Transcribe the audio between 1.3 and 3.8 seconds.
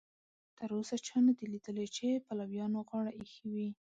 دي لیدلي چې پلویانو غاړه ایښې وي.